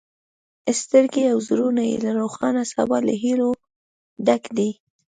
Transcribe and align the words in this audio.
سترګې 0.81 1.23
او 1.33 1.37
زړونه 1.47 1.83
یې 1.89 1.97
له 2.05 2.11
روښانه 2.19 2.63
سبا 2.73 2.97
له 3.07 3.13
هیلو 3.23 3.49
ډک 4.25 4.43
دي. 4.57 4.69